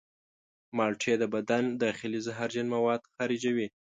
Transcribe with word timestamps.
مالټې 0.77 1.13
د 1.19 1.23
بدن 1.35 1.63
داخلي 1.83 2.19
زهرجن 2.25 2.65
مواد 2.75 3.01
خارجوي. 3.13 3.67